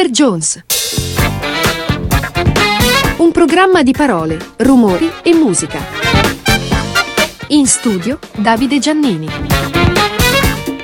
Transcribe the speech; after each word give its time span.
Mr. 0.00 0.08
Jones. 0.08 0.62
Un 3.18 3.30
programma 3.32 3.82
di 3.82 3.92
parole, 3.92 4.38
rumori 4.56 5.10
e 5.22 5.34
musica. 5.34 5.78
In 7.48 7.66
studio 7.66 8.18
Davide 8.34 8.78
Giannini. 8.78 9.69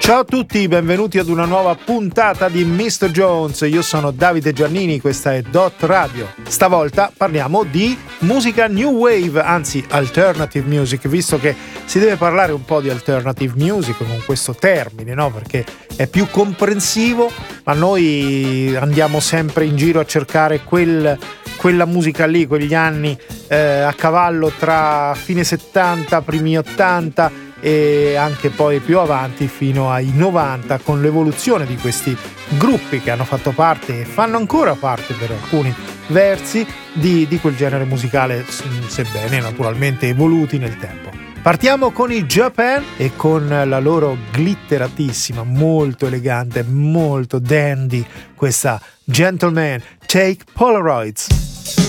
Ciao 0.07 0.20
a 0.20 0.25
tutti, 0.25 0.68
benvenuti 0.68 1.18
ad 1.18 1.27
una 1.27 1.46
nuova 1.46 1.75
puntata 1.75 2.48
di 2.48 2.64
Mr. 2.64 3.11
Jones. 3.11 3.62
Io 3.62 3.82
sono 3.82 4.12
Davide 4.12 4.52
Giannini, 4.52 5.00
questa 5.00 5.34
è 5.34 5.43
Dot 5.43 5.82
Radio. 5.82 6.29
Stavolta 6.46 7.11
parliamo 7.14 7.64
di 7.64 7.98
musica 8.20 8.69
new 8.69 8.92
wave, 8.98 9.42
anzi 9.42 9.84
alternative 9.88 10.64
music, 10.69 11.09
visto 11.09 11.41
che 11.41 11.56
si 11.87 11.98
deve 11.98 12.14
parlare 12.14 12.52
un 12.52 12.64
po' 12.64 12.80
di 12.80 12.88
alternative 12.88 13.55
music 13.56 13.96
con 13.96 14.23
questo 14.24 14.55
termine, 14.55 15.12
no? 15.12 15.32
Perché 15.32 15.65
è 15.96 16.07
più 16.07 16.29
comprensivo, 16.30 17.29
ma 17.65 17.73
noi 17.73 18.77
andiamo 18.79 19.18
sempre 19.18 19.65
in 19.65 19.74
giro 19.74 19.98
a 19.98 20.04
cercare 20.04 20.60
quel, 20.62 21.18
quella 21.57 21.84
musica 21.84 22.27
lì, 22.27 22.46
quegli 22.46 22.74
anni 22.74 23.18
eh, 23.48 23.80
a 23.80 23.93
cavallo 23.93 24.52
tra 24.57 25.16
fine 25.16 25.43
70, 25.43 26.23
primi 26.23 26.57
80 26.57 27.45
e 27.66 28.15
anche 28.15 28.51
poi 28.51 28.79
più 28.79 29.01
avanti 29.01 29.48
fino 29.48 29.91
ai 29.91 30.12
90 30.15 30.79
con 30.79 31.01
l'evoluzione 31.01 31.66
di 31.66 31.77
questi 31.77 32.16
gruppi 32.51 33.01
che 33.01 33.11
hanno 33.11 33.24
fatto 33.24 33.51
parte 33.51 34.02
e 34.02 34.05
fanno 34.05 34.37
ancora 34.37 34.77
parte 34.77 35.15
per 35.15 35.33
alcuni 35.33 35.74
versi 36.07 36.65
di, 36.93 37.27
di 37.27 37.41
quel 37.41 37.57
genere 37.57 37.83
musicale 37.83 38.45
sebbene 38.47 39.41
naturalmente 39.41 40.07
evoluti 40.07 40.59
nel 40.59 40.79
tempo. 40.79 41.10
Partiamo 41.43 41.91
con 41.91 42.12
i 42.12 42.24
Japan 42.24 42.84
e 42.97 43.16
con 43.16 43.48
la 43.48 43.80
loro 43.80 44.16
glitteratissima, 44.30 45.43
molto 45.43 46.07
elegante, 46.07 46.62
molto 46.62 47.40
dandy, 47.40 48.07
questa 48.37 48.80
Gentleman 49.02 49.83
Take 50.07 50.45
Polaroids. 50.52 51.85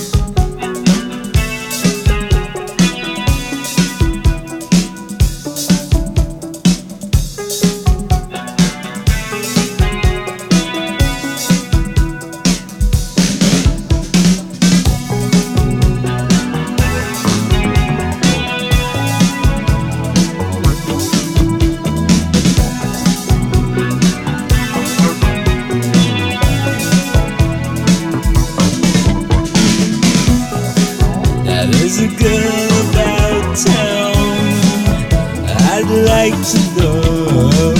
like 36.29 36.45
to 36.45 36.59
know. 36.77 37.73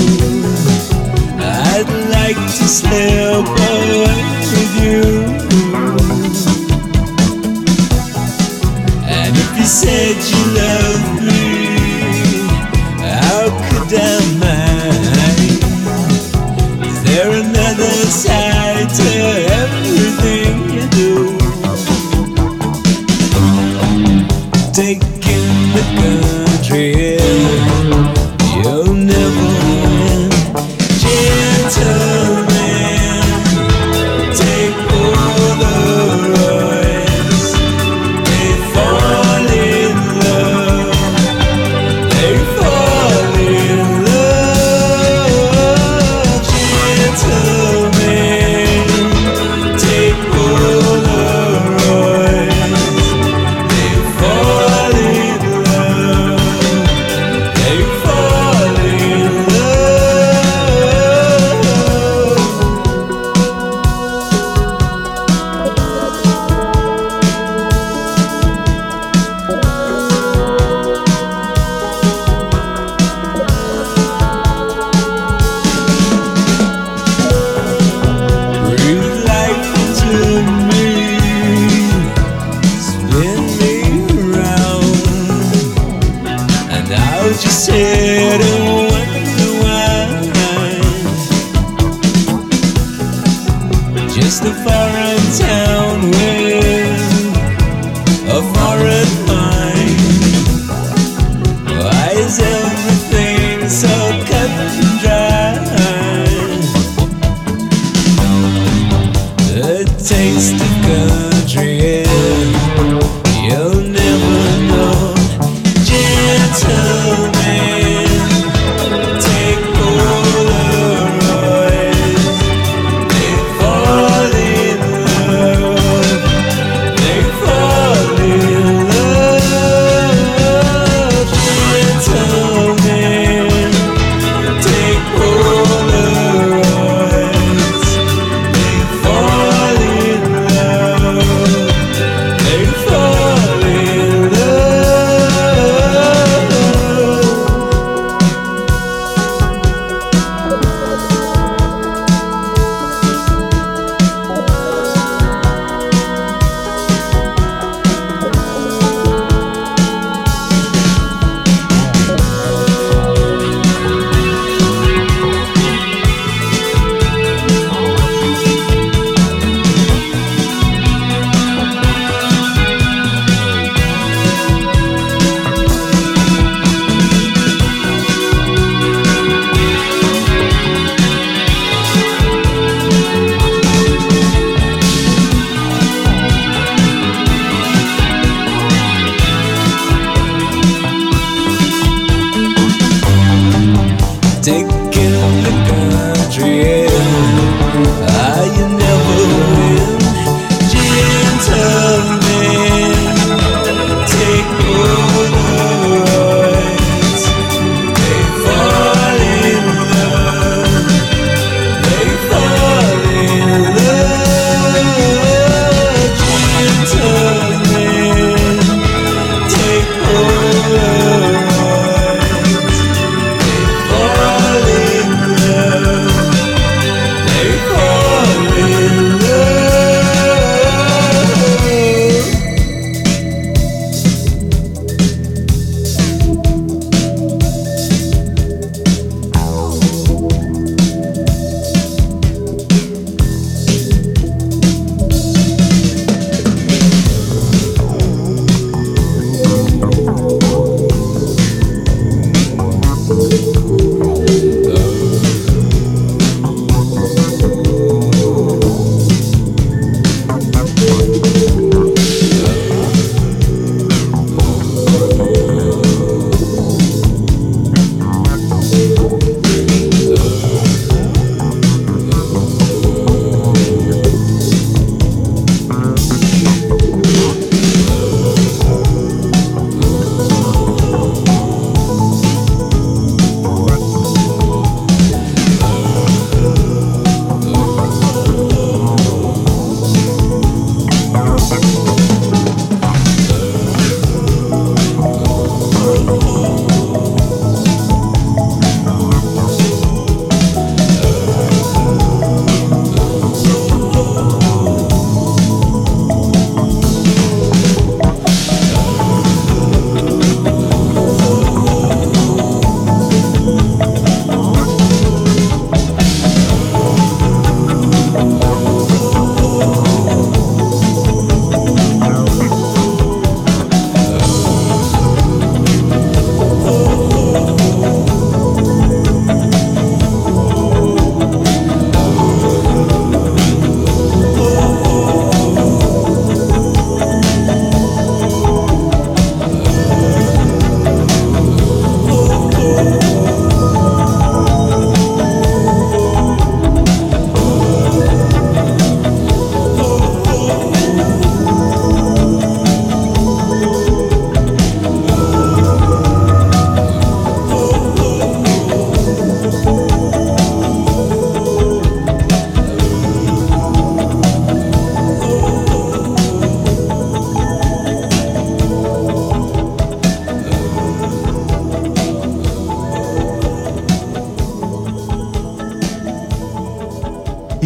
I'd 1.40 1.90
like 2.12 2.36
to 2.36 2.66
slip 2.68 3.46
away 3.46 4.06
with 4.54 4.74
you. 4.82 5.02
And 9.06 9.36
if 9.36 9.58
you 9.58 9.66
said 9.66 10.16
you 10.16 10.56
love. 10.56 10.87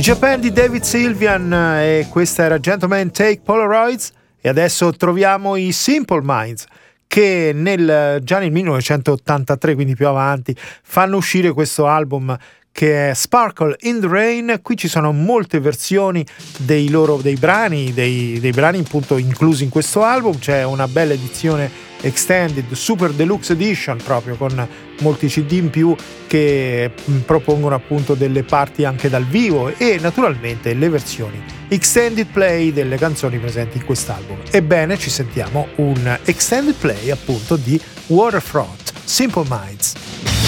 I 0.02 0.04
Japan 0.04 0.40
di 0.40 0.52
David 0.52 0.82
Sylvian 0.82 1.54
e 1.54 2.08
questa 2.10 2.44
era 2.44 2.60
Gentleman 2.60 3.12
Take 3.12 3.42
Polaroids. 3.44 4.12
E 4.42 4.50
adesso 4.50 4.92
troviamo 4.94 5.56
i 5.56 5.72
Simple 5.72 6.22
Minds 6.24 6.66
che 7.06 7.52
nel, 7.54 8.20
già 8.24 8.40
nel 8.40 8.52
1983, 8.52 9.76
quindi 9.76 9.94
più 9.94 10.08
avanti, 10.08 10.58
fanno 10.58 11.18
uscire 11.18 11.54
questo 11.54 11.86
album 11.86 12.36
che 12.72 13.10
è 13.10 13.14
Sparkle 13.14 13.76
in 13.82 14.00
the 14.00 14.08
Rain. 14.08 14.60
Qui 14.62 14.78
ci 14.78 14.88
sono 14.88 15.12
molte 15.12 15.60
versioni 15.60 16.26
dei 16.58 16.90
loro 16.90 17.18
dei 17.18 17.36
brani, 17.36 17.94
dei, 17.94 18.40
dei 18.40 18.52
brani 18.52 18.80
appunto 18.80 19.18
inclusi 19.18 19.64
in 19.64 19.70
questo 19.70 20.04
album. 20.04 20.40
C'è 20.40 20.64
una 20.64 20.88
bella 20.88 21.14
edizione 21.14 21.90
extended, 22.02 22.72
super 22.74 23.12
deluxe 23.12 23.54
edition 23.54 23.98
proprio 24.04 24.36
con 24.36 24.68
molti 25.02 25.28
CD 25.28 25.52
in 25.54 25.70
più 25.70 25.96
che 26.28 26.92
mm, 27.10 27.20
propongono 27.20 27.76
appunto 27.76 28.16
delle 28.16 28.44
parti 28.44 28.86
anche 28.86 29.10
dal 29.10 29.26
vivo 29.26 29.72
e 29.78 30.00
naturalmente 30.02 30.74
le 30.74 30.90
versioni 30.90 31.44
extended 31.68 32.28
play 32.28 32.74
delle 32.74 32.98
canzoni 32.98 33.38
presenti 33.38 33.78
in 33.78 33.86
quest'album. 33.86 34.40
Ebbene, 34.50 34.98
ci 34.98 35.10
sentiamo 35.10 35.68
un 35.76 36.20
extended 36.26 36.76
play 36.76 37.10
appunto 37.12 37.56
di 37.56 37.80
Waterfront, 38.08 38.92
Simple 39.06 39.46
Minds. 39.48 40.41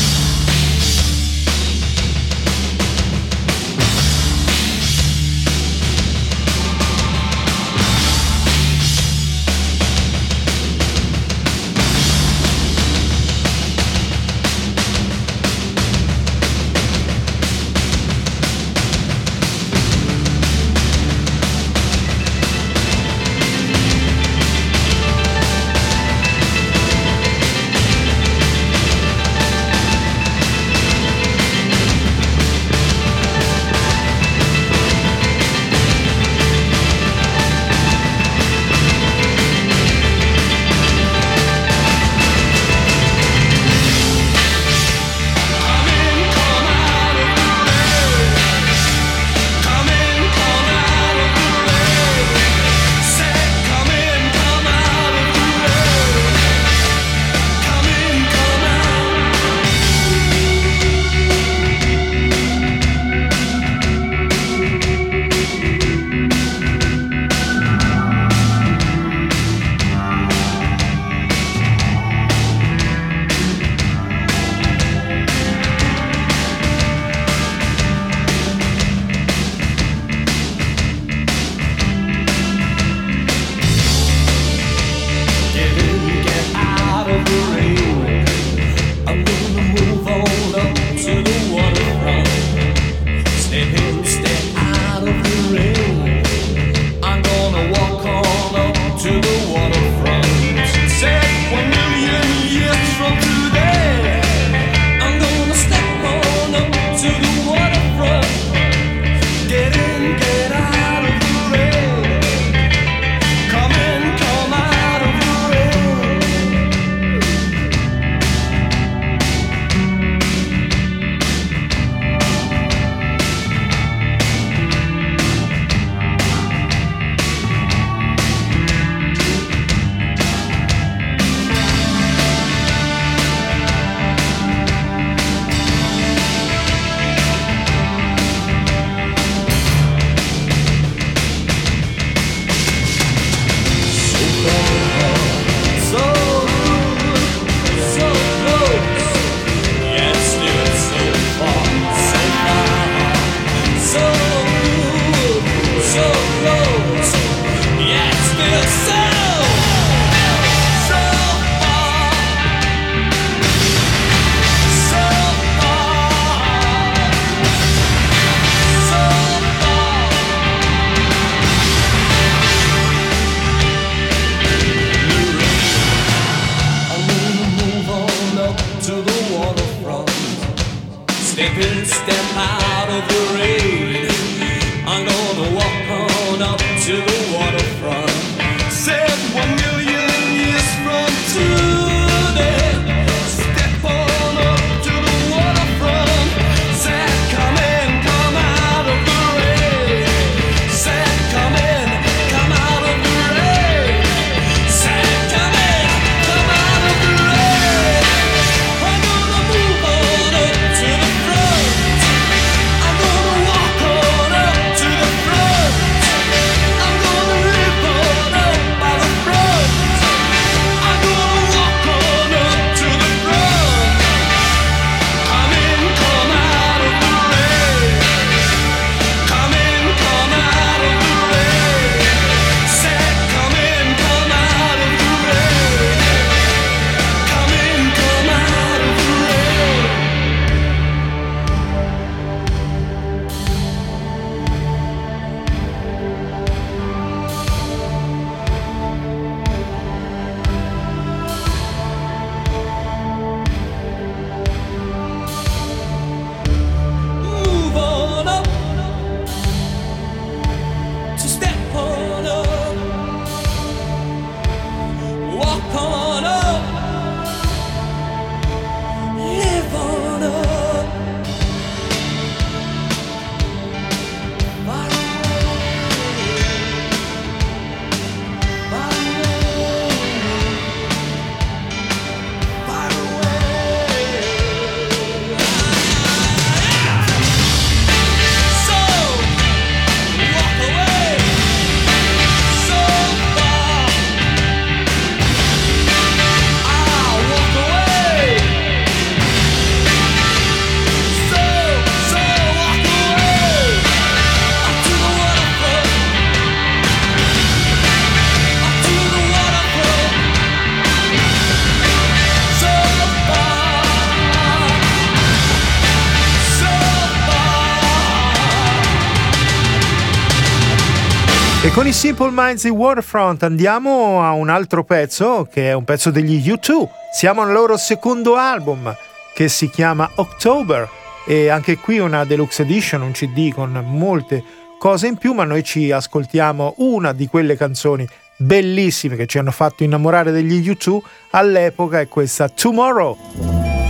Con 321.74 321.88
i 321.88 321.92
Simple 321.92 322.30
Minds 322.32 322.64
di 322.64 322.70
Waterfront 322.70 323.42
andiamo 323.42 324.24
a 324.24 324.34
un 324.34 324.50
altro 324.50 324.84
pezzo 324.84 325.48
che 325.52 325.70
è 325.70 325.74
un 325.74 325.84
pezzo 325.84 326.12
degli 326.12 326.52
U2. 326.52 326.88
Siamo 327.12 327.42
al 327.42 327.52
loro 327.52 327.78
secondo 327.78 328.36
album 328.36 328.96
che 329.34 329.48
si 329.48 329.70
chiama 329.72 330.08
October 330.16 330.88
e 331.26 331.50
anche 331.50 331.78
qui 331.78 331.98
una 331.98 332.26
deluxe 332.26 332.62
edition, 332.62 333.02
un 333.02 333.12
CD 333.12 333.52
con 333.52 333.84
molte 333.88 334.44
cose 334.78 335.08
in 335.08 335.18
più, 335.18 335.34
ma 335.34 335.46
noi 335.46 335.64
ci 335.64 335.92
ascoltiamo 335.92 336.76
una 336.78 337.12
di 337.12 337.26
quelle 337.26 337.58
canzoni 337.58 338.08
bellissime 338.38 339.16
che 339.16 339.26
ci 339.26 339.40
hanno 339.40 339.52
fatto 339.52 339.84
innamorare 339.84 340.32
degli 340.32 340.70
U2 340.70 341.00
all'epoca 341.32 342.00
è 342.00 342.08
questa 342.08 342.50
Tomorrow. 342.50 343.83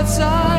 Outside, 0.00 0.49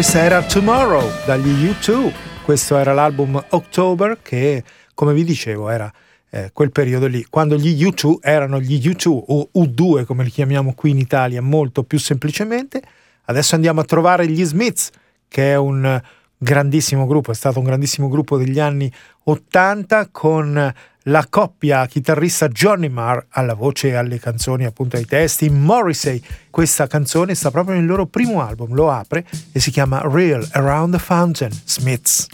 Questa 0.00 0.22
era 0.22 0.42
Tomorrow 0.42 1.06
dagli 1.26 1.66
U2, 1.66 2.10
questo 2.42 2.78
era 2.78 2.94
l'album 2.94 3.38
October 3.50 4.20
che, 4.22 4.64
come 4.94 5.12
vi 5.12 5.24
dicevo, 5.24 5.68
era 5.68 5.92
eh, 6.30 6.48
quel 6.54 6.72
periodo 6.72 7.06
lì, 7.06 7.22
quando 7.28 7.58
gli 7.58 7.84
U2 7.84 8.14
erano 8.22 8.60
gli 8.60 8.80
U2 8.88 9.24
o 9.26 9.50
U2 9.54 10.06
come 10.06 10.24
li 10.24 10.30
chiamiamo 10.30 10.72
qui 10.72 10.92
in 10.92 10.98
Italia 10.98 11.42
molto 11.42 11.82
più 11.82 11.98
semplicemente. 11.98 12.80
Adesso 13.24 13.54
andiamo 13.56 13.80
a 13.80 13.84
trovare 13.84 14.26
gli 14.26 14.42
Smiths, 14.42 14.88
che 15.28 15.52
è 15.52 15.56
un 15.56 16.00
grandissimo 16.42 17.06
gruppo, 17.06 17.32
è 17.32 17.34
stato 17.34 17.58
un 17.58 17.66
grandissimo 17.66 18.08
gruppo 18.08 18.38
degli 18.38 18.58
anni 18.58 18.90
80 19.24 20.08
con 20.10 20.74
la 21.04 21.26
coppia 21.28 21.86
chitarrista 21.86 22.48
Johnny 22.48 22.88
Marr 22.88 23.26
alla 23.30 23.54
voce 23.54 23.94
alle 23.94 24.18
canzoni, 24.18 24.64
appunto 24.64 24.96
ai 24.96 25.04
testi. 25.04 25.50
Morrissey, 25.50 26.22
questa 26.50 26.86
canzone 26.86 27.34
sta 27.34 27.50
proprio 27.50 27.76
nel 27.76 27.86
loro 27.86 28.06
primo 28.06 28.42
album, 28.42 28.74
lo 28.74 28.90
apre 28.90 29.26
e 29.52 29.60
si 29.60 29.70
chiama 29.70 30.00
Real 30.04 30.46
Around 30.52 30.94
the 30.94 30.98
Fountain, 30.98 31.52
Smiths. 31.64 32.26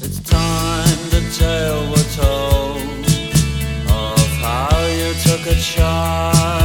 It's 0.00 0.20
time 0.20 1.08
to 1.10 1.20
tell 1.36 1.92
the 1.92 2.04
tale 2.14 2.76
of 3.88 4.40
how 4.40 4.86
you 4.86 5.12
took 5.24 5.46
a 5.46 5.54
child 5.54 6.57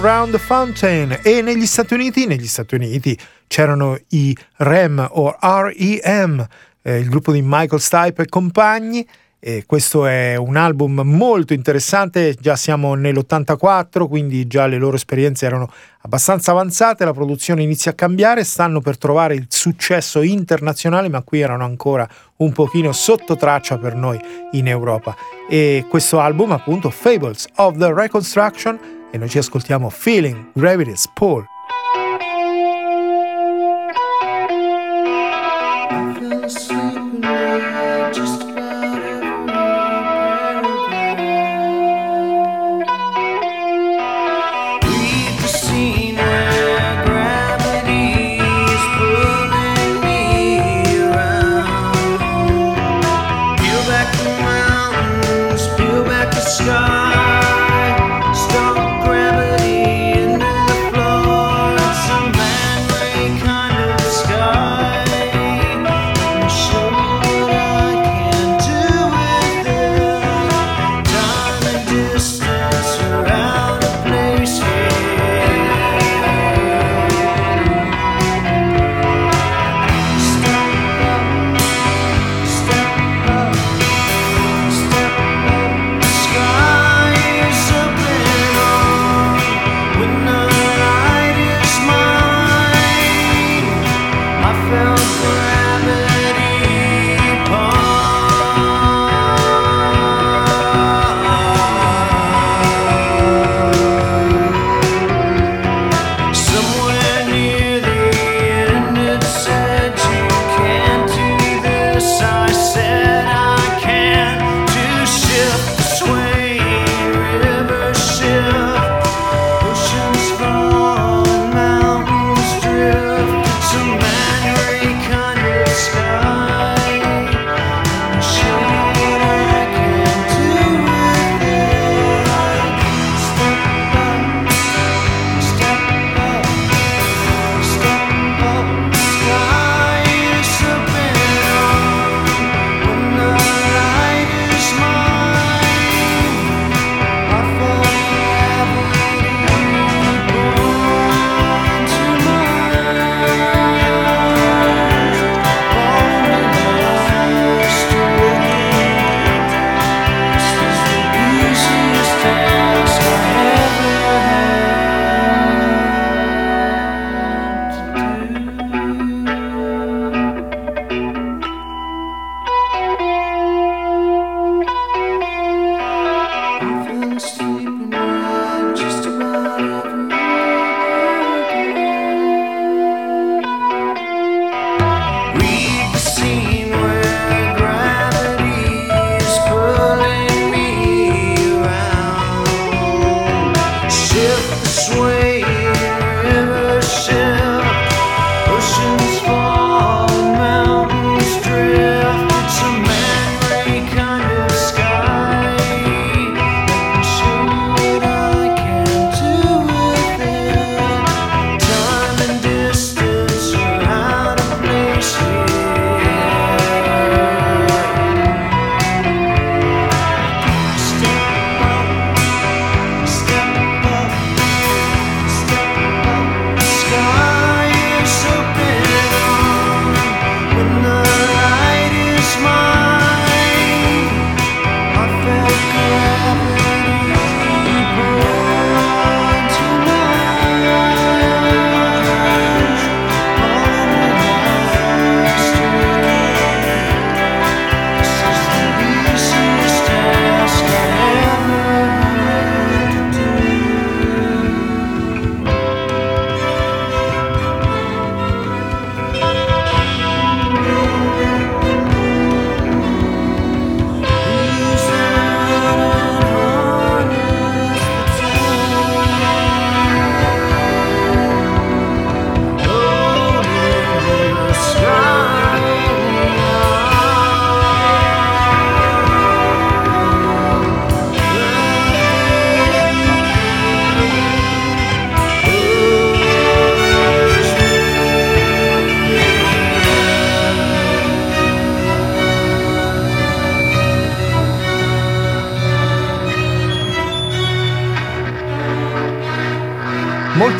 Round 0.00 0.38
Fountain 0.38 1.18
e 1.22 1.42
negli 1.42 1.66
Stati 1.66 1.92
Uniti, 1.92 2.26
negli 2.26 2.46
Stati 2.46 2.74
Uniti 2.74 3.18
c'erano 3.46 3.98
i 4.08 4.34
REM 4.56 5.06
o 5.10 5.36
REM, 5.38 6.46
eh, 6.80 6.98
il 6.98 7.08
gruppo 7.10 7.32
di 7.32 7.42
Michael 7.44 7.80
Stipe 7.82 8.22
e 8.22 8.28
compagni 8.28 9.06
E 9.42 9.64
questo 9.66 10.06
è 10.06 10.36
un 10.36 10.56
album 10.56 11.00
molto 11.02 11.54
interessante, 11.54 12.34
già 12.38 12.56
siamo 12.56 12.94
nell'84, 12.94 14.06
quindi 14.06 14.46
già 14.46 14.66
le 14.66 14.76
loro 14.76 14.96
esperienze 14.96 15.46
erano 15.46 15.70
abbastanza 16.02 16.50
avanzate, 16.50 17.06
la 17.06 17.14
produzione 17.14 17.62
inizia 17.62 17.92
a 17.92 17.94
cambiare, 17.94 18.44
stanno 18.44 18.80
per 18.80 18.98
trovare 18.98 19.34
il 19.34 19.46
successo 19.48 20.20
internazionale, 20.20 21.08
ma 21.08 21.22
qui 21.22 21.40
erano 21.40 21.64
ancora 21.64 22.06
un 22.36 22.52
pochino 22.52 22.92
sotto 22.92 23.36
traccia 23.36 23.78
per 23.78 23.94
noi 23.94 24.20
in 24.52 24.68
Europa. 24.68 25.16
E 25.48 25.86
questo 25.88 26.20
album 26.20 26.52
appunto 26.52 26.90
Fables 26.90 27.46
of 27.56 27.78
the 27.78 27.92
Reconstruction 27.92 28.99
e 29.10 29.18
noi 29.18 29.28
ci 29.28 29.38
ascoltiamo 29.38 29.90
Feeling 29.90 30.50
Gravity's 30.54 31.08
Pull. 31.12 31.44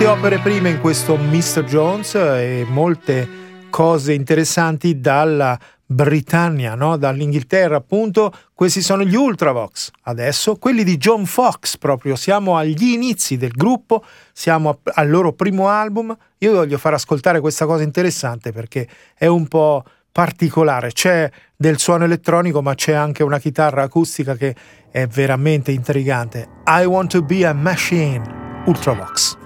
Molte 0.01 0.19
opere 0.19 0.39
prime 0.39 0.71
in 0.71 0.81
questo 0.81 1.19
Mr. 1.19 1.63
Jones 1.65 2.15
e 2.15 2.65
molte 2.67 3.29
cose 3.69 4.15
interessanti 4.15 4.99
dalla 4.99 5.59
Britannia, 5.85 6.75
no? 6.75 6.97
dall'Inghilterra 6.97 7.77
appunto, 7.77 8.33
questi 8.55 8.81
sono 8.81 9.05
gli 9.05 9.15
Ultravox. 9.15 9.91
Adesso 10.05 10.57
quelli 10.57 10.85
di 10.85 10.97
John 10.97 11.27
Fox, 11.27 11.77
proprio 11.77 12.17
siamo 12.17 12.57
agli 12.57 12.95
inizi 12.95 13.37
del 13.37 13.51
gruppo, 13.51 14.03
siamo 14.33 14.79
al 14.85 15.11
loro 15.11 15.35
primo 15.35 15.69
album. 15.69 16.17
Io 16.39 16.53
voglio 16.55 16.79
far 16.79 16.95
ascoltare 16.95 17.41
questa 17.41 17.67
cosa 17.67 17.83
interessante 17.83 18.53
perché 18.53 18.89
è 19.15 19.27
un 19.27 19.49
po' 19.49 19.85
particolare. 20.11 20.93
C'è 20.93 21.31
del 21.55 21.79
suono 21.79 22.05
elettronico, 22.05 22.63
ma 22.63 22.75
c'è 22.75 22.95
anche 22.95 23.23
una 23.23 23.39
chitarra 23.39 23.83
acustica 23.83 24.35
che 24.35 24.57
è 24.91 25.07
veramente 25.07 25.73
intrigante. 25.73 26.49
I 26.69 26.87
Want 26.87 27.11
to 27.11 27.21
Be 27.21 27.45
a 27.45 27.53
Machine, 27.53 28.63
Ultravox. 28.65 29.40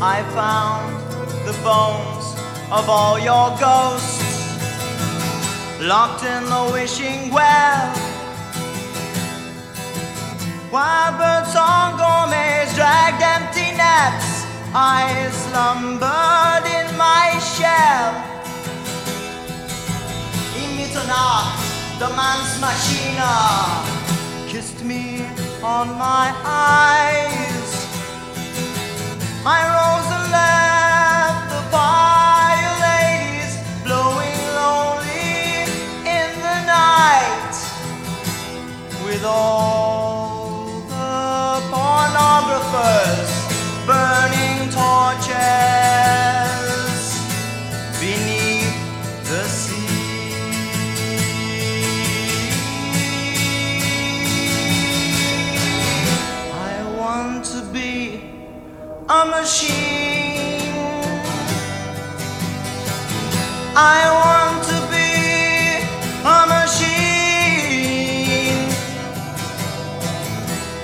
I 0.00 0.22
found 0.30 0.94
the 1.44 1.52
bones 1.64 2.26
of 2.70 2.88
all 2.88 3.18
your 3.18 3.50
ghosts 3.58 4.22
locked 5.80 6.22
in 6.22 6.44
the 6.44 6.70
wishing 6.72 7.32
well. 7.32 7.90
While 10.70 11.18
birds 11.18 11.56
on 11.56 11.98
gourmets 11.98 12.76
dragged 12.76 13.22
empty 13.22 13.74
nets, 13.74 14.46
I 14.72 15.30
slumbered 15.32 16.64
in 16.78 16.96
my 16.96 17.34
shell. 17.58 18.14
Imitana, 20.62 21.58
the 21.98 22.08
man's 22.14 22.54
machina, 22.60 23.34
kissed 24.46 24.84
me 24.84 25.26
on 25.60 25.88
my 25.98 26.32
eyes. 26.44 27.67
I 29.50 29.60
rose 29.76 30.10
and 30.12 30.28
left 30.30 31.48
the 31.56 31.62
ladies 32.84 33.52
blowing 33.82 34.40
lonely 34.60 35.64
in 36.04 36.30
the 36.46 36.58
night 36.68 37.56
with 39.06 39.24
all 39.24 40.84
the 40.92 41.64
pornographers 41.72 43.32
burning 43.86 44.37
a 59.20 59.24
machine. 59.24 60.62
I 63.74 64.00
want 64.22 64.62
to 64.70 64.78
be 64.94 65.10
a 66.36 66.38
machine. 66.54 67.58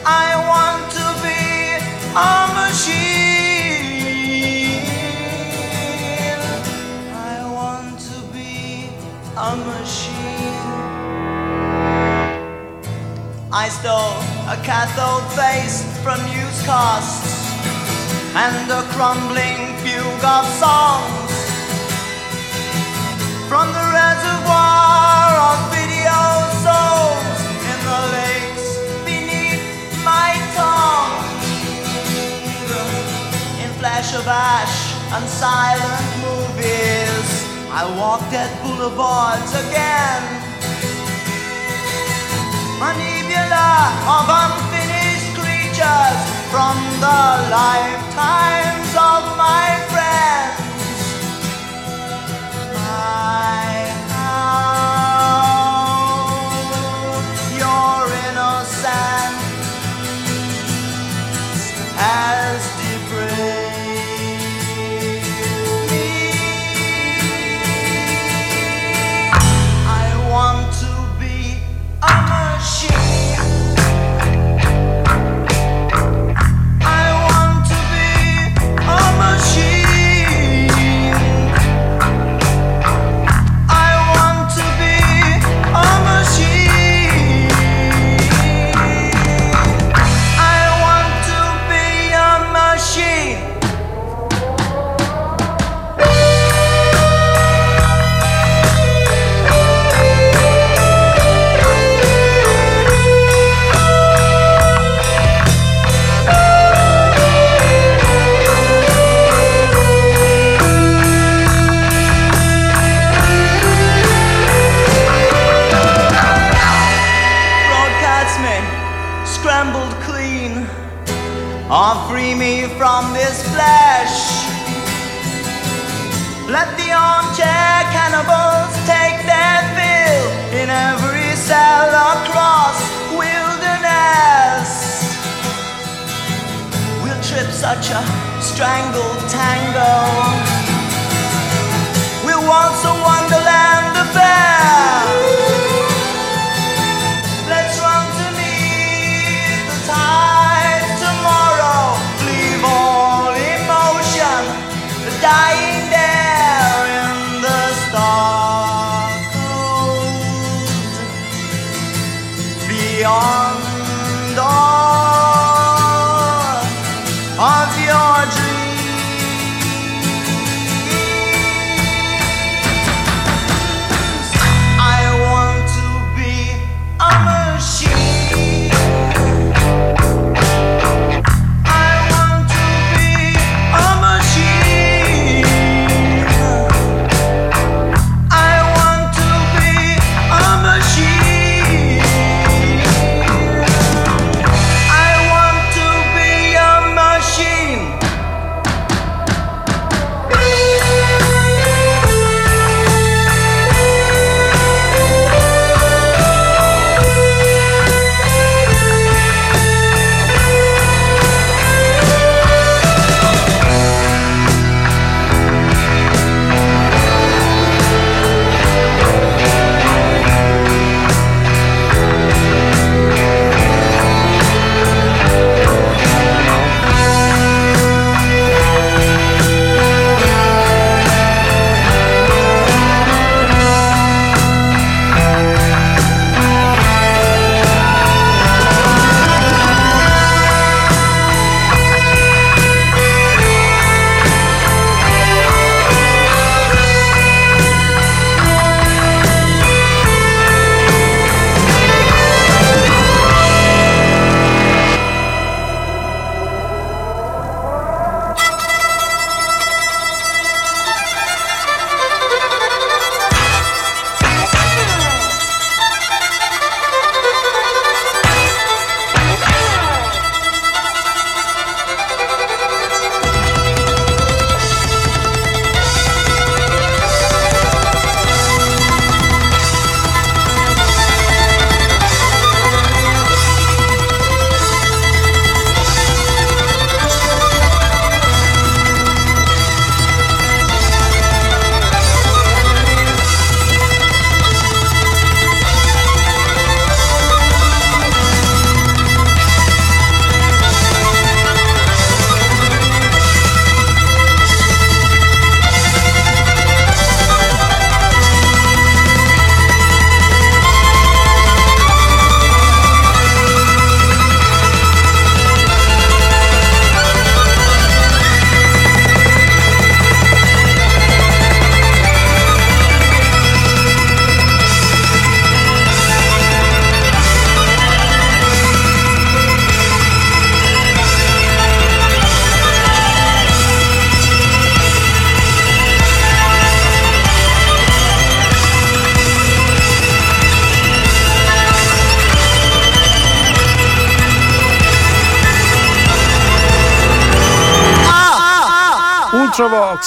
I 0.05 0.29
want 0.51 0.85
to 0.99 1.07
be 1.25 1.43
a 2.29 2.35
machine. 2.59 3.23
I 7.15 7.37
want 7.59 7.95
to 8.11 8.17
be 8.35 8.53
a 9.37 9.51
machine. 9.71 10.55
I 13.53 13.69
stole 13.69 14.17
a 14.55 14.57
cathode 14.65 15.29
face 15.39 15.77
from 16.03 16.19
newscasts 16.35 17.24
and 18.37 18.69
a 18.69 18.83
crumbling 18.91 19.63
fugue 19.79 20.25
of 20.27 20.45
songs 20.59 21.31
from 23.47 23.71
the 23.71 23.87
reservoir 23.95 25.31
of 25.51 25.59
video 25.71 26.19
souls 26.67 27.39
in 27.71 27.79
the 27.87 28.01
lakes 28.19 28.67
beneath 29.07 29.63
my 30.03 30.35
tongue. 30.59 31.15
In 33.63 33.71
flash 33.79 34.11
of 34.19 34.27
ash 34.27 34.79
and 35.15 35.25
silent 35.31 36.11
movies, 36.27 37.29
I 37.71 37.87
walked 38.01 38.35
at 38.35 38.51
boulevards 38.65 39.53
again. 39.63 40.23
A 42.83 42.91
nebula 42.99 43.71
of 44.11 44.27
unfinished 44.43 45.39
creatures 45.39 46.34
from 46.55 46.79
the 47.01 47.51
lifetimes 47.51 48.91
of 48.95 49.37
my 49.37 49.67
friends. 49.91 50.64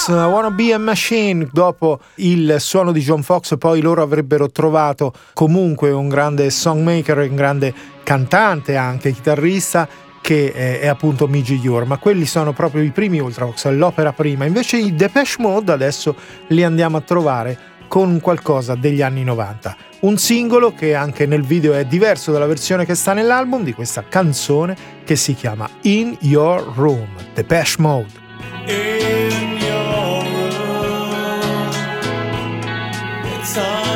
Wanna 0.06 0.50
Be 0.52 0.72
a 0.72 0.78
Machine, 0.78 1.48
dopo 1.52 1.98
il 2.16 2.56
suono 2.60 2.92
di 2.92 3.00
John 3.00 3.22
Fox 3.22 3.58
poi 3.58 3.80
loro 3.80 4.00
avrebbero 4.00 4.48
trovato 4.50 5.12
comunque 5.34 5.90
un 5.90 6.08
grande 6.08 6.48
songmaker, 6.50 7.18
un 7.18 7.34
grande 7.34 7.74
cantante 8.04 8.76
anche, 8.76 9.12
chitarrista 9.12 9.88
che 10.22 10.52
è, 10.52 10.80
è 10.80 10.86
appunto 10.86 11.26
Migi 11.26 11.60
Ure, 11.66 11.84
ma 11.84 11.98
quelli 11.98 12.26
sono 12.26 12.52
proprio 12.52 12.82
i 12.82 12.90
primi 12.90 13.18
Ultravox, 13.18 13.66
l'opera 13.70 14.12
prima. 14.12 14.44
Invece 14.44 14.78
i 14.78 14.94
Depeche 14.94 15.36
Mode 15.38 15.72
adesso 15.72 16.14
li 16.48 16.62
andiamo 16.62 16.96
a 16.96 17.00
trovare 17.00 17.58
con 17.88 18.20
qualcosa 18.20 18.76
degli 18.76 19.02
anni 19.02 19.24
90. 19.24 19.76
Un 20.00 20.16
singolo 20.16 20.72
che 20.72 20.94
anche 20.94 21.26
nel 21.26 21.42
video 21.42 21.74
è 21.74 21.84
diverso 21.84 22.30
dalla 22.30 22.46
versione 22.46 22.86
che 22.86 22.94
sta 22.94 23.12
nell'album 23.12 23.64
di 23.64 23.72
questa 23.72 24.04
canzone 24.08 24.76
che 25.04 25.16
si 25.16 25.34
chiama 25.34 25.68
In 25.82 26.16
Your 26.20 26.64
Room, 26.74 27.08
Depeche 27.34 27.76
Mode. 27.78 28.27
In 28.68 29.58
your 29.66 30.22
room, 30.24 31.72
time 33.24 33.44
stands 33.44 33.87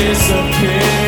disappear, 0.00 0.99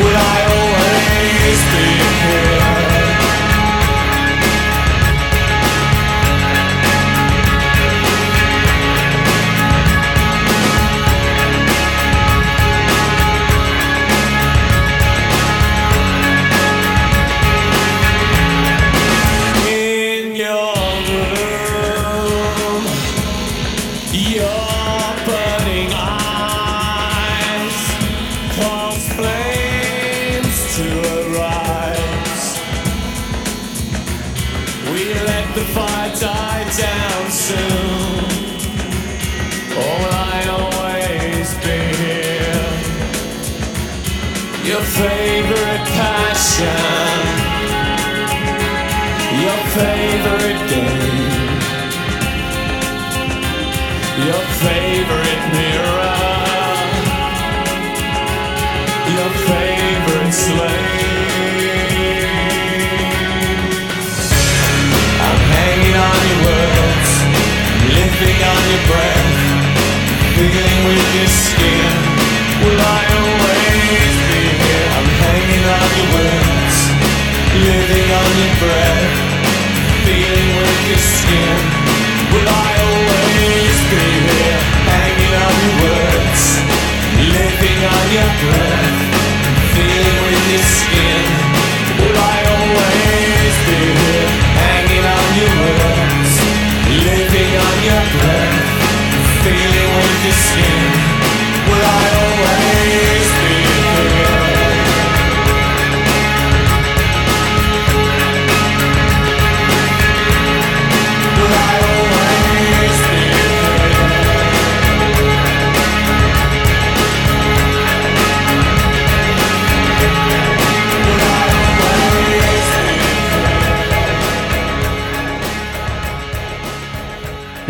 We're 0.00 0.29
passion, 46.60 47.24
your 49.40 49.60
favorite 49.76 50.62
game. 50.68 51.28
Your 54.26 54.44
favorite 54.60 55.42
mirror, 55.56 56.18
your 59.16 59.30
favorite 59.48 60.34
slave. 60.34 60.68
I'm 65.24 65.40
hanging 65.56 65.96
on 65.96 66.20
your 66.28 66.40
words, 66.44 67.10
living 67.96 68.40
on 68.52 68.62
your 68.72 68.84
breath, 68.90 69.32
feeling 70.36 70.78
with 70.84 71.08
your 71.16 71.30
skin. 71.44 71.92
Will 72.60 72.80
I 72.80 73.02
always 73.24 74.14
be 74.28 74.42
here? 74.60 74.88
I'm 74.98 75.08
hanging 75.24 75.64
on 75.64 75.88
your 75.96 76.08
words, 76.12 76.49
living 77.58 78.08
on 78.14 78.30
your 78.38 78.54
breath, 78.62 79.10
feeling 80.06 80.50
with 80.54 80.80
your 80.86 81.02
skin. 81.02 81.56
Will 82.30 82.46
I 82.46 82.70
always 82.86 83.76
be 83.90 84.04
here? 84.30 84.60
Hanging 84.86 85.34
on 85.34 85.54
your 85.64 85.76
words, 85.82 86.42
living 87.18 87.80
on 87.90 88.04
your 88.14 88.30
breath, 88.38 88.94
feeling 89.74 90.20
with 90.30 90.44
your 90.54 90.66
skin. 90.78 91.24
Will 91.98 92.18
I 92.22 92.38
always 92.54 93.54
be 93.66 93.80
here? 93.98 94.30
Hanging 94.62 95.06
on 95.18 95.28
your 95.40 95.52
words, 95.58 96.32
living 97.02 97.52
on 97.66 97.76
your 97.82 98.04
breath, 98.14 98.62
feeling 99.42 99.90
with 99.98 100.18
your 100.22 100.38
skin. 100.38 100.86
Will 101.66 101.82
I 101.82 102.04
always 102.22 102.59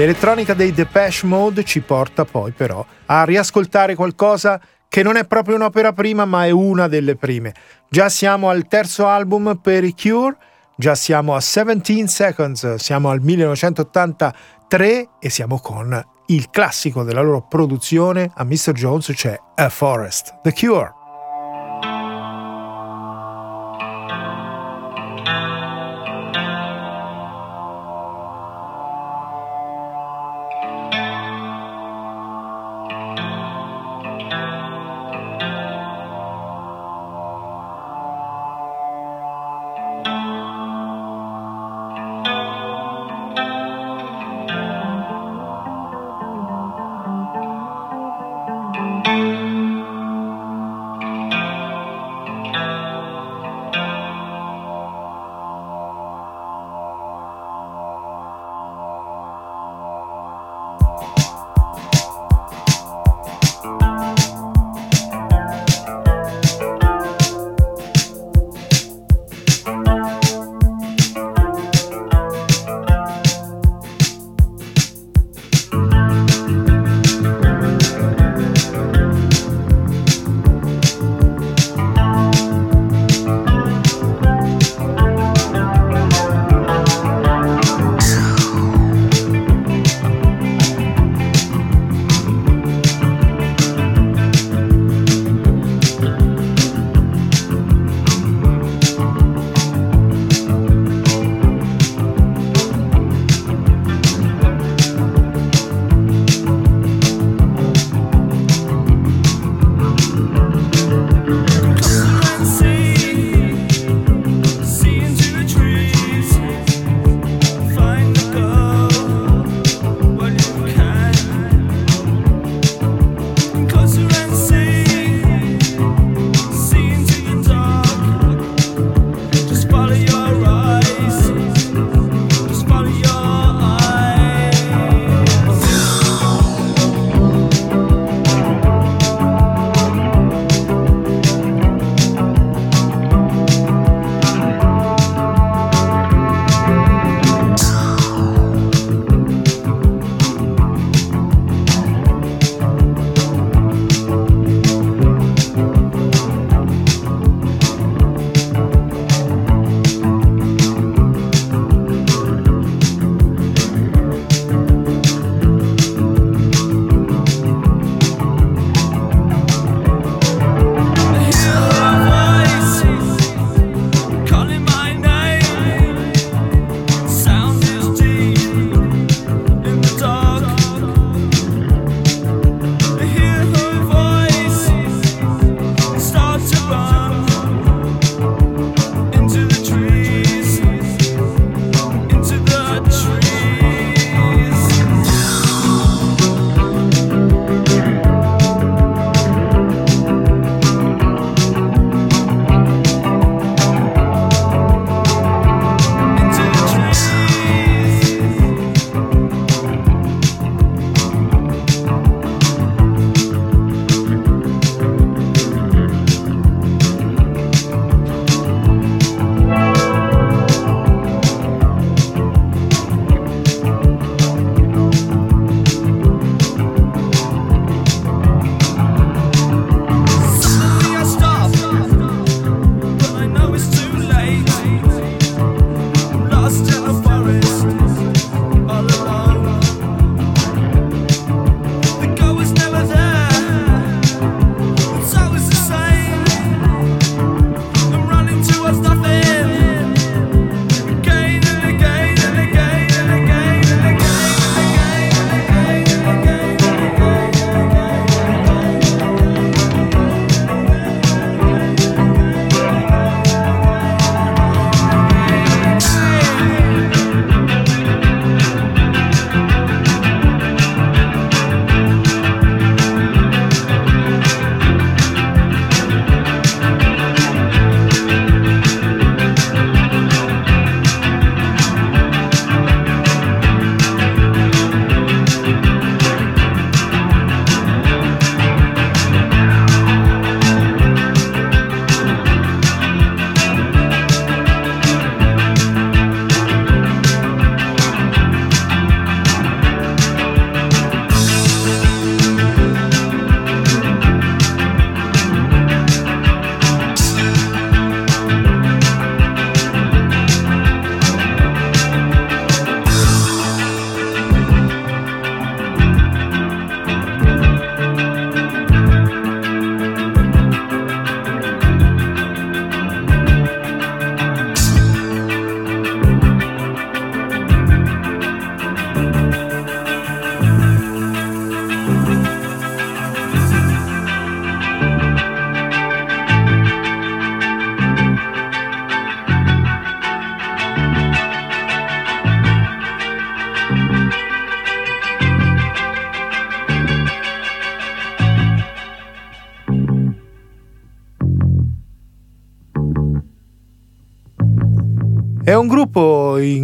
L'elettronica 0.01 0.55
dei 0.55 0.73
Depeche 0.73 1.27
Mode 1.27 1.63
ci 1.63 1.81
porta 1.81 2.25
poi 2.25 2.53
però 2.53 2.83
a 3.05 3.23
riascoltare 3.25 3.95
qualcosa 3.95 4.59
che 4.89 5.03
non 5.03 5.17
è 5.17 5.27
proprio 5.27 5.57
un'opera 5.57 5.93
prima 5.93 6.25
ma 6.25 6.47
è 6.47 6.51
una 6.51 6.89
delle 6.89 7.17
prime. 7.17 7.53
Già 7.87 8.09
siamo 8.09 8.49
al 8.49 8.67
terzo 8.67 9.07
album 9.07 9.61
per 9.63 9.85
i 9.85 9.95
Cure, 9.95 10.39
già 10.75 10.95
siamo 10.95 11.35
a 11.35 11.41
17 11.41 12.07
Seconds, 12.07 12.77
siamo 12.77 13.11
al 13.11 13.21
1983 13.21 15.09
e 15.21 15.29
siamo 15.29 15.61
con 15.61 16.03
il 16.29 16.49
classico 16.49 17.03
della 17.03 17.21
loro 17.21 17.43
produzione, 17.47 18.31
a 18.35 18.45
Mr. 18.45 18.73
Jones 18.73 19.13
c'è 19.15 19.39
A 19.57 19.69
Forest, 19.69 20.41
The 20.43 20.55
Cure. 20.55 21.00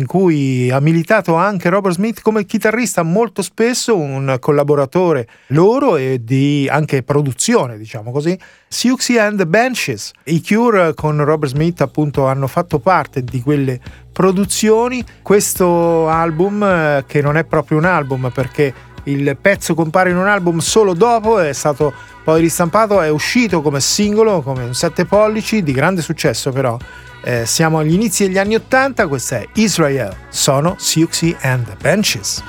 In 0.06 0.12
cui 0.12 0.70
ha 0.70 0.78
militato 0.78 1.34
anche 1.34 1.68
Robert 1.68 1.96
Smith 1.96 2.22
come 2.22 2.44
chitarrista 2.44 3.02
molto 3.02 3.42
spesso, 3.42 3.96
un 3.96 4.36
collaboratore 4.38 5.26
loro 5.48 5.96
e 5.96 6.20
di 6.22 6.68
anche 6.70 7.02
produzione, 7.02 7.76
diciamo 7.76 8.12
così. 8.12 8.38
Siouxsie 8.68 9.18
and 9.18 9.38
the 9.38 9.46
Benches. 9.46 10.12
I 10.24 10.40
Cure 10.46 10.94
con 10.94 11.22
Robert 11.24 11.52
Smith 11.52 11.80
appunto 11.80 12.26
hanno 12.26 12.46
fatto 12.46 12.78
parte 12.78 13.24
di 13.24 13.40
quelle 13.40 13.80
produzioni. 14.12 15.04
Questo 15.22 16.08
album, 16.08 16.62
eh, 16.62 17.04
che 17.06 17.20
non 17.20 17.36
è 17.36 17.44
proprio 17.44 17.78
un 17.78 17.84
album 17.84 18.30
perché 18.32 18.72
il 19.06 19.36
pezzo 19.40 19.74
compare 19.74 20.10
in 20.10 20.16
un 20.16 20.26
album 20.26 20.58
solo 20.58 20.94
dopo, 20.94 21.38
è 21.38 21.52
stato 21.52 21.92
poi 22.24 22.40
ristampato, 22.40 23.00
è 23.00 23.08
uscito 23.08 23.62
come 23.62 23.80
singolo, 23.80 24.42
come 24.42 24.64
un 24.64 24.74
7 24.74 25.04
pollici, 25.04 25.62
di 25.62 25.72
grande 25.72 26.02
successo 26.02 26.50
però. 26.50 26.76
Eh, 27.22 27.44
siamo 27.44 27.78
agli 27.78 27.92
inizi 27.92 28.26
degli 28.26 28.38
anni 28.38 28.54
80, 28.54 29.08
questa 29.08 29.38
è 29.38 29.48
Israel, 29.54 30.14
sono 30.28 30.74
Siouxsie 30.78 31.36
and 31.40 31.66
the 31.66 31.74
Benches. 31.80 32.42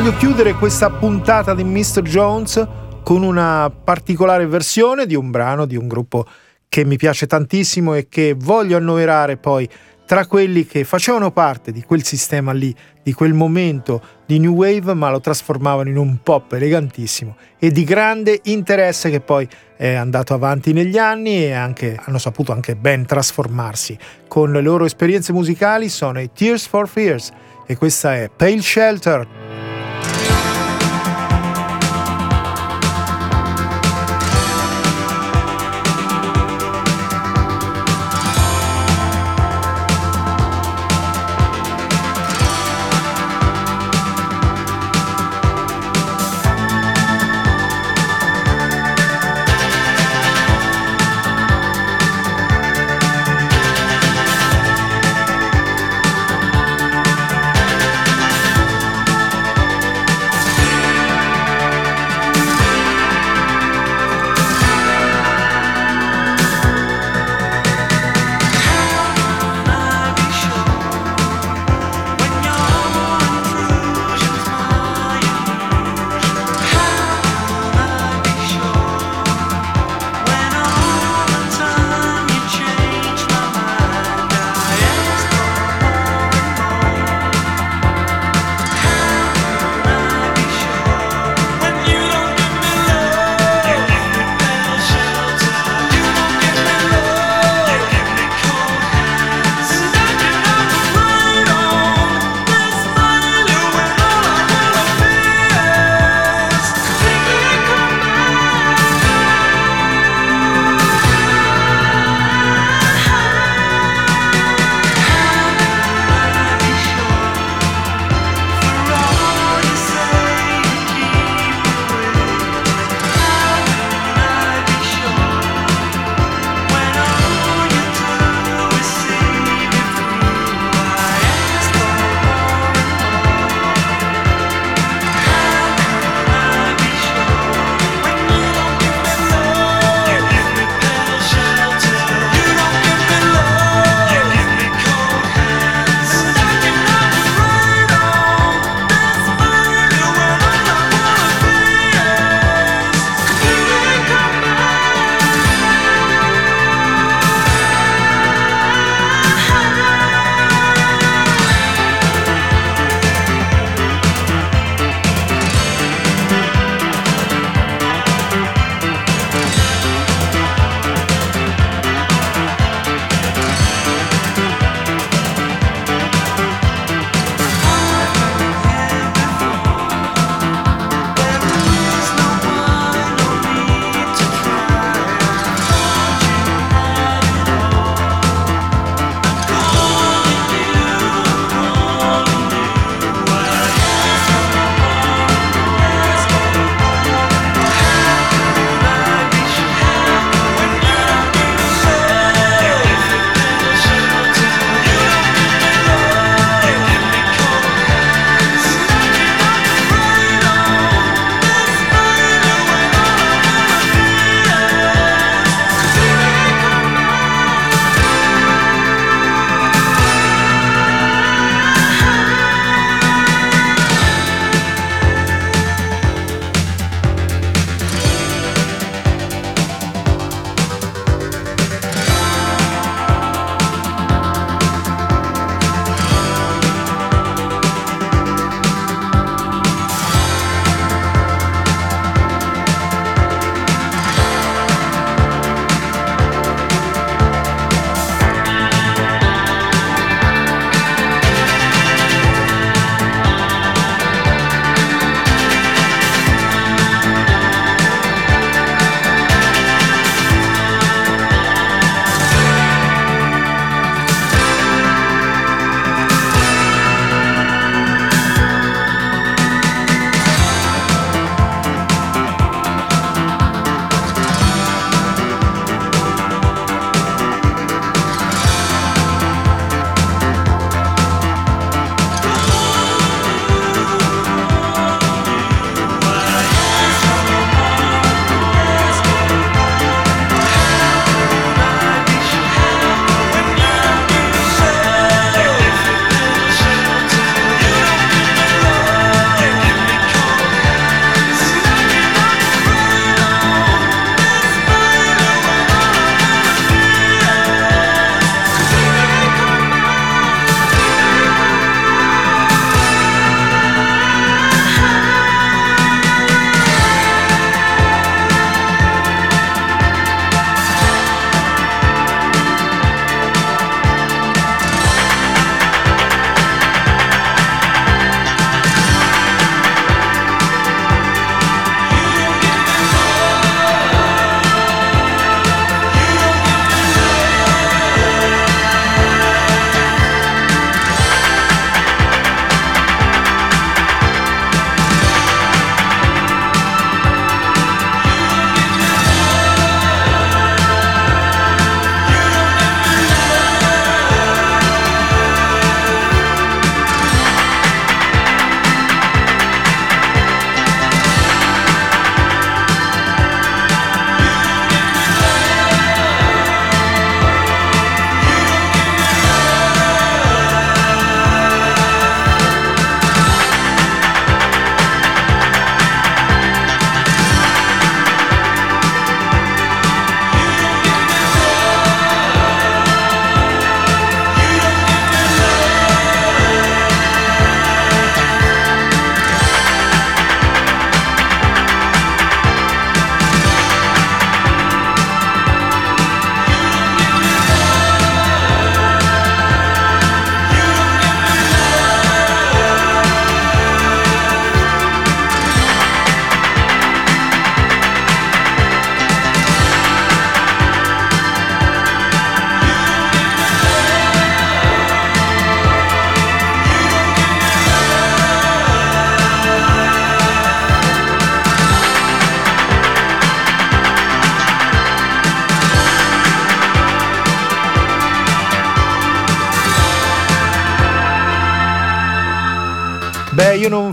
Voglio 0.00 0.16
chiudere 0.16 0.54
questa 0.54 0.88
puntata 0.88 1.52
di 1.52 1.62
Mr. 1.62 2.00
Jones 2.00 2.66
con 3.02 3.22
una 3.22 3.70
particolare 3.70 4.46
versione 4.46 5.04
di 5.04 5.14
un 5.14 5.30
brano 5.30 5.66
di 5.66 5.76
un 5.76 5.86
gruppo 5.88 6.24
che 6.70 6.86
mi 6.86 6.96
piace 6.96 7.26
tantissimo 7.26 7.92
e 7.92 8.08
che 8.08 8.34
voglio 8.34 8.78
annoverare 8.78 9.36
poi 9.36 9.68
tra 10.06 10.24
quelli 10.24 10.64
che 10.64 10.84
facevano 10.84 11.32
parte 11.32 11.70
di 11.70 11.82
quel 11.82 12.02
sistema 12.02 12.52
lì, 12.52 12.74
di 13.02 13.12
quel 13.12 13.34
momento 13.34 14.02
di 14.24 14.38
New 14.38 14.54
Wave, 14.54 14.94
ma 14.94 15.10
lo 15.10 15.20
trasformavano 15.20 15.90
in 15.90 15.98
un 15.98 16.22
pop 16.22 16.50
elegantissimo 16.54 17.36
e 17.58 17.70
di 17.70 17.84
grande 17.84 18.40
interesse 18.44 19.10
che 19.10 19.20
poi 19.20 19.46
è 19.76 19.92
andato 19.92 20.32
avanti 20.32 20.72
negli 20.72 20.96
anni 20.96 21.44
e 21.44 21.52
anche, 21.52 22.00
hanno 22.02 22.18
saputo 22.18 22.52
anche 22.52 22.74
ben 22.74 23.04
trasformarsi. 23.04 23.98
Con 24.26 24.50
le 24.50 24.62
loro 24.62 24.86
esperienze 24.86 25.34
musicali 25.34 25.90
sono 25.90 26.22
i 26.22 26.30
Tears 26.32 26.66
for 26.66 26.88
Fears 26.88 27.30
e 27.66 27.76
questa 27.76 28.14
è 28.14 28.30
Pale 28.34 28.62
Shelter. 28.62 29.69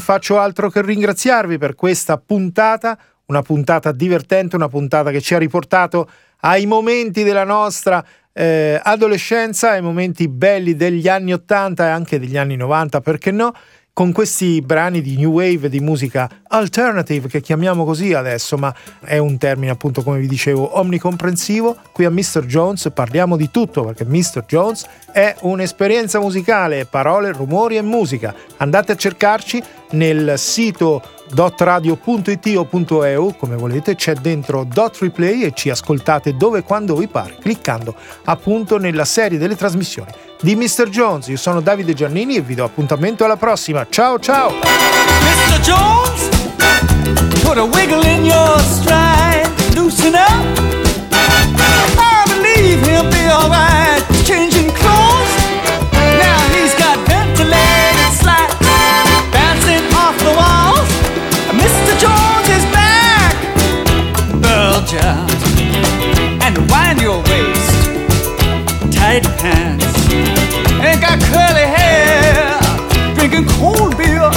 Faccio 0.08 0.40
altro 0.40 0.70
che 0.70 0.82
ringraziarvi 0.82 1.58
per 1.58 1.76
questa 1.76 2.18
puntata, 2.18 2.98
una 3.26 3.42
puntata 3.42 3.92
divertente, 3.92 4.56
una 4.56 4.70
puntata 4.70 5.12
che 5.12 5.20
ci 5.20 5.36
ha 5.36 5.38
riportato 5.38 6.10
ai 6.44 6.66
momenti 6.66 7.24
della 7.24 7.44
nostra 7.44 8.02
eh, 8.32 8.80
adolescenza, 8.82 9.72
ai 9.72 9.82
momenti 9.82 10.30
belli 10.30 10.78
degli 10.78 11.10
anni 11.10 11.34
80 11.34 11.86
e 11.86 11.90
anche 11.90 12.20
degli 12.20 12.38
anni 12.38 12.56
90, 12.56 13.02
perché 13.02 13.32
no? 13.32 13.52
con 13.98 14.12
questi 14.12 14.62
brani 14.62 15.02
di 15.02 15.18
new 15.18 15.32
wave, 15.32 15.70
di 15.70 15.80
musica 15.80 16.30
alternative, 16.50 17.28
che 17.28 17.42
chiamiamo 17.42 17.84
così 17.84 18.14
adesso, 18.14 18.56
ma 18.56 18.72
è 19.04 19.18
un 19.18 19.40
termine 19.40 19.72
appunto 19.72 20.04
come 20.04 20.20
vi 20.20 20.28
dicevo 20.28 20.78
omnicomprensivo. 20.78 21.76
Qui 21.92 22.06
a 22.06 22.12
Mr. 22.12 22.46
Jones 22.46 22.92
parliamo 22.94 23.36
di 23.36 23.50
tutto 23.50 23.84
perché 23.84 24.06
Mr. 24.06 24.44
Jones 24.46 24.86
è 25.12 25.36
un'esperienza 25.42 26.20
musicale, 26.20 26.86
parole, 26.86 27.32
rumori 27.32 27.78
e 27.78 27.82
musica. 27.82 28.36
Andate 28.58 28.92
a 28.92 28.96
cercarci 28.96 29.64
nel 29.92 30.34
sito 30.38 31.02
dotradio.it 31.32 32.56
o 32.56 33.06
.eu 33.06 33.36
come 33.38 33.56
volete 33.56 33.96
c'è 33.96 34.14
dentro 34.14 34.64
dot 34.64 34.98
replay 35.00 35.44
e 35.44 35.52
ci 35.54 35.70
ascoltate 35.70 36.36
dove 36.36 36.60
e 36.60 36.64
quando 36.64 36.96
vi 36.96 37.08
pare 37.08 37.36
cliccando 37.40 37.94
appunto 38.26 38.78
nella 38.78 39.06
serie 39.06 39.38
delle 39.38 39.56
trasmissioni 39.56 40.12
di 40.42 40.56
Mr. 40.56 40.90
Jones. 40.90 41.28
Io 41.28 41.38
sono 41.38 41.62
Davide 41.62 41.94
Giannini 41.94 42.36
e 42.36 42.42
vi 42.42 42.56
do 42.56 42.64
appuntamento 42.64 43.26
alla 43.26 43.38
prossima. 43.38 43.86
Ciao 43.90 44.20
ciao! 44.20 44.52
Mr. 44.52 45.60
Jones, 45.62 46.30
put 47.44 47.58
a 47.58 47.64
wiggle 47.64 48.06
in 48.06 48.26
your 48.26 48.60
stride, 48.62 49.50
loosen 49.76 50.14
up. 50.14 50.76
I 51.12 52.26
believe 52.28 52.86
he'll 52.88 53.10
be 53.10 53.28
alright. 53.28 54.17
Wind 66.72 67.02
your 67.02 67.22
waist, 67.30 67.72
tight 68.92 69.24
pants. 69.38 69.86
Ain't 70.82 71.02
got 71.02 71.20
curly 71.32 71.68
hair, 71.78 72.60
drinking 73.16 73.48
cold 73.58 73.98
beer 73.98 74.32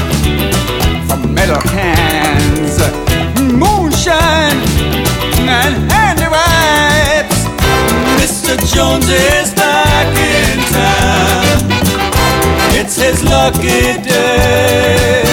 from 1.07 1.35
metal 1.35 1.61
cans, 1.71 2.79
moonshine 3.53 4.61
and 5.49 5.75
handy 5.93 6.29
wipes. 6.29 7.41
Mr. 8.21 8.57
Jones 8.73 9.09
is 9.09 9.53
back 9.55 10.09
in 10.17 10.59
town. 10.73 11.59
It's 12.79 12.97
his 12.97 13.23
lucky 13.25 14.01
day. 14.03 15.30